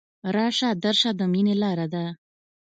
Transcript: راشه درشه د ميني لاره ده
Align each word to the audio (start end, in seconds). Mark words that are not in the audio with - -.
راشه 0.35 0.69
درشه 0.83 1.09
د 1.19 1.21
ميني 1.31 1.55
لاره 1.61 1.87
ده 1.93 2.05